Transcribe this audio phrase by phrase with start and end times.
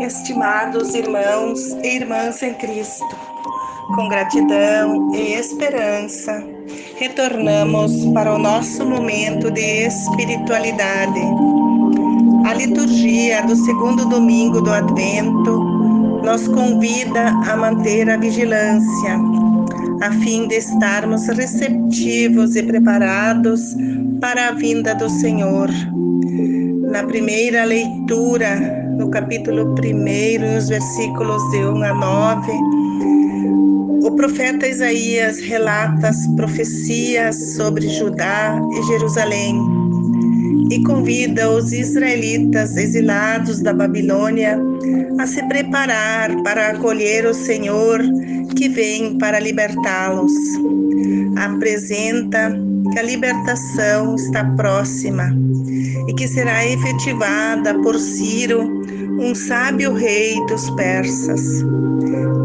[0.00, 3.04] Estimados irmãos e irmãs em Cristo,
[3.94, 6.42] com gratidão e esperança,
[6.96, 11.20] retornamos para o nosso momento de espiritualidade.
[12.46, 15.58] A liturgia do segundo domingo do Advento
[16.24, 19.20] nos convida a manter a vigilância,
[20.00, 23.76] a fim de estarmos receptivos e preparados
[24.18, 25.68] para a vinda do Senhor.
[26.90, 28.58] Na primeira leitura,
[28.98, 32.52] no capítulo 1, nos versículos de 1 a 9,
[34.02, 39.56] o profeta Isaías relata as profecias sobre Judá e Jerusalém
[40.72, 44.58] e convida os israelitas exilados da Babilônia
[45.20, 48.00] a se preparar para acolher o Senhor
[48.56, 50.32] que vem para libertá-los.
[51.36, 52.52] Apresenta
[52.92, 55.32] que a libertação está próxima
[56.06, 58.80] e que será efetivada por Ciro
[59.20, 61.62] um sábio rei dos persas.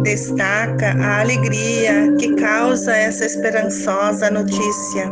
[0.04, 5.12] Destaca a alegria que causa essa esperançosa notícia.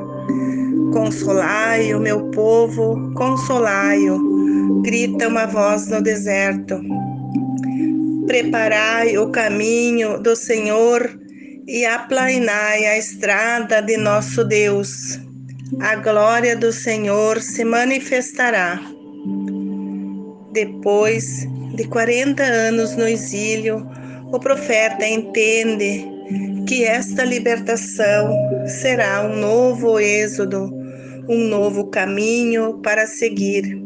[0.92, 6.80] Consolai o meu povo, consolai-o, grita uma voz no deserto.
[8.28, 11.20] Preparai o caminho do Senhor
[11.68, 15.20] e aplainai a estrada de nosso Deus.
[15.82, 18.80] A glória do Senhor se manifestará.
[20.52, 23.86] Depois de 40 anos no exílio,
[24.32, 26.06] o profeta entende
[26.68, 28.36] que esta libertação
[28.68, 30.72] será um novo êxodo,
[31.28, 33.82] um novo caminho para seguir.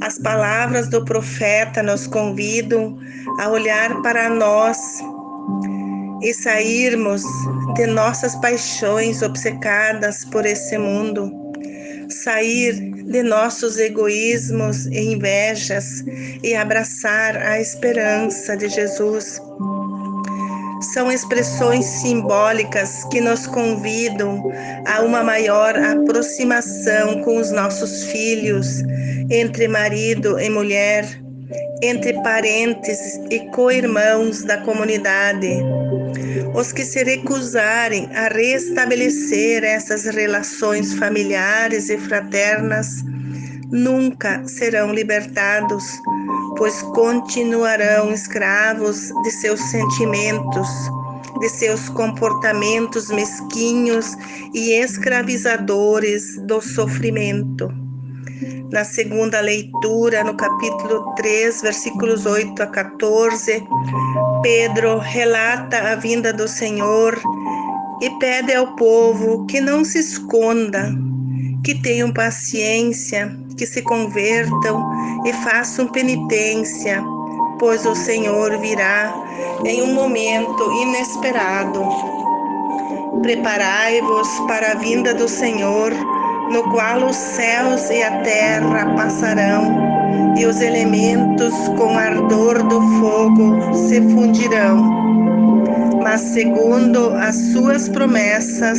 [0.00, 2.98] As palavras do profeta nos convidam
[3.40, 4.78] a olhar para nós
[6.22, 7.22] e sairmos
[7.74, 11.32] de nossas paixões obcecadas por esse mundo,
[12.08, 16.04] sair de nossos egoísmos e invejas
[16.42, 19.40] e abraçar a esperança de Jesus.
[20.92, 24.50] São expressões simbólicas que nos convidam
[24.86, 28.82] a uma maior aproximação com os nossos filhos,
[29.28, 31.04] entre marido e mulher,
[31.82, 35.48] entre parentes e co-irmãos da comunidade.
[36.54, 43.02] Os que se recusarem a restabelecer essas relações familiares e fraternas
[43.70, 45.84] nunca serão libertados,
[46.56, 50.68] pois continuarão escravos de seus sentimentos,
[51.40, 54.16] de seus comportamentos mesquinhos
[54.54, 57.68] e escravizadores do sofrimento.
[58.72, 63.64] Na segunda leitura, no capítulo 3, versículos 8 a 14,
[64.42, 67.20] Pedro relata a vinda do Senhor
[68.00, 70.94] e pede ao povo que não se esconda,
[71.64, 77.02] que tenham paciência, que se convertam e façam penitência,
[77.58, 79.12] pois o Senhor virá
[79.64, 81.84] em um momento inesperado.
[83.22, 85.92] Preparai-vos para a vinda do Senhor,
[86.52, 89.97] no qual os céus e a terra passarão
[90.38, 94.98] e os elementos com ardor do fogo se fundirão.
[96.02, 98.78] Mas segundo as suas promessas,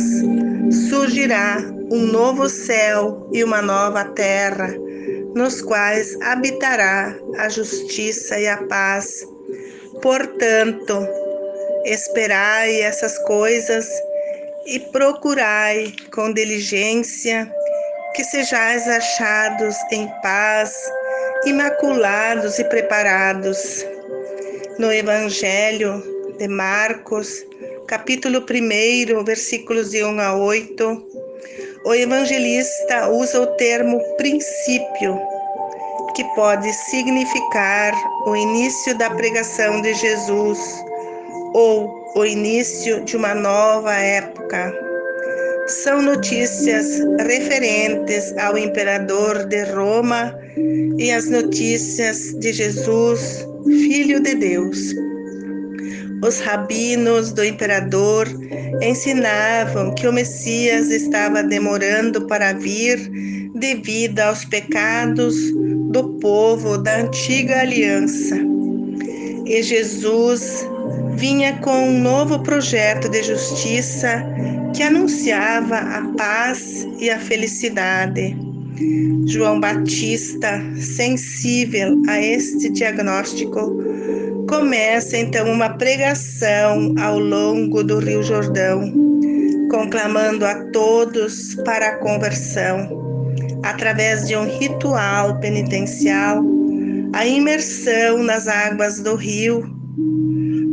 [0.88, 1.58] surgirá
[1.92, 4.74] um novo céu e uma nova terra,
[5.34, 9.26] nos quais habitará a justiça e a paz.
[10.00, 11.06] Portanto,
[11.84, 13.86] esperai essas coisas
[14.66, 17.50] e procurai com diligência
[18.14, 20.72] que sejais achados em paz
[21.44, 23.86] imaculados e preparados.
[24.78, 26.02] No Evangelho
[26.38, 27.44] de Marcos,
[27.86, 31.06] capítulo 1, versículos de 1 a 8,
[31.84, 35.18] o evangelista usa o termo princípio,
[36.14, 37.94] que pode significar
[38.26, 40.58] o início da pregação de Jesus
[41.54, 44.89] ou o início de uma nova época
[45.70, 50.36] são notícias referentes ao imperador de Roma
[50.98, 54.94] e as notícias de Jesus, Filho de Deus.
[56.22, 58.28] Os rabinos do imperador
[58.82, 63.10] ensinavam que o Messias estava demorando para vir
[63.54, 65.36] devido aos pecados
[65.90, 68.36] do povo da antiga aliança.
[69.46, 70.69] E Jesus
[71.14, 74.24] vinha com um novo projeto de justiça
[74.74, 78.36] que anunciava a paz e a felicidade.
[79.26, 83.78] João Batista, sensível a este diagnóstico,
[84.48, 88.92] começa então uma pregação ao longo do Rio Jordão,
[89.70, 96.42] conclamando a todos para a conversão, através de um ritual penitencial,
[97.12, 99.79] a imersão nas águas do rio,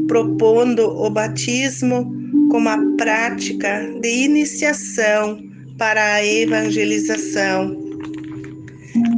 [0.07, 2.11] propondo o batismo
[2.49, 5.39] como a prática de iniciação
[5.77, 7.77] para a evangelização.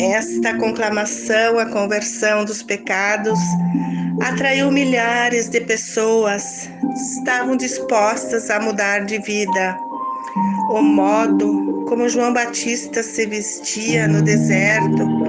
[0.01, 3.39] Esta conclamação, a conversão dos pecados,
[4.21, 9.77] atraiu milhares de pessoas que estavam dispostas a mudar de vida.
[10.71, 15.28] O modo como João Batista se vestia no deserto,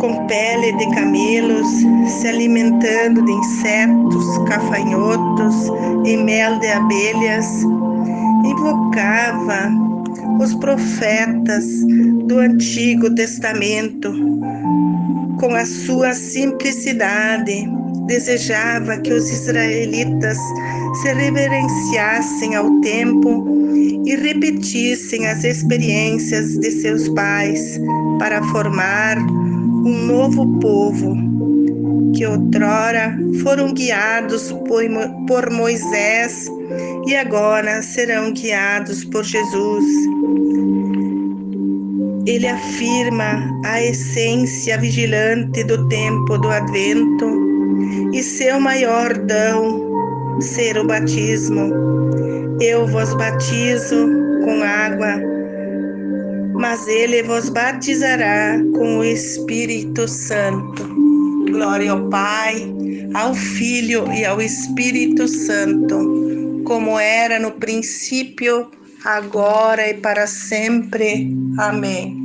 [0.00, 1.68] com pele de camelos,
[2.08, 5.54] se alimentando de insetos, cafanhotos
[6.06, 7.46] e mel de abelhas,
[8.44, 9.70] invocava
[10.40, 11.66] os profetas
[12.24, 14.10] do Antigo Testamento.
[15.38, 17.68] Com a sua simplicidade,
[18.06, 20.38] desejava que os israelitas
[21.02, 23.46] se reverenciassem ao tempo
[24.04, 27.78] e repetissem as experiências de seus pais
[28.18, 29.18] para formar
[29.84, 31.16] um novo povo,
[32.14, 34.52] que outrora foram guiados
[35.26, 36.46] por Moisés
[37.06, 39.84] e agora serão guiados por Jesus.
[42.26, 47.50] Ele afirma a essência vigilante do tempo do advento
[48.12, 49.90] e seu maior dão
[50.40, 51.72] ser o batismo.
[52.60, 54.06] Eu vos batizo
[54.44, 55.20] com água,
[56.60, 60.86] mas ele vos batizará com o Espírito Santo.
[61.50, 62.70] Glória ao Pai,
[63.14, 68.70] ao Filho e ao Espírito Santo, como era no princípio,
[69.02, 71.34] agora e para sempre.
[71.58, 72.19] Amém.